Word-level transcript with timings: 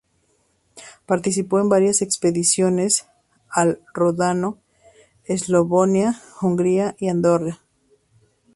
Participó 1.05 1.59
en 1.59 1.69
varias 1.69 2.01
expediciones 2.01 3.05
al 3.51 3.83
Ródano, 3.93 4.57
Eslavonia, 5.25 6.19
Hungría 6.41 6.95
y 6.97 7.09
Andorra. 7.09 7.59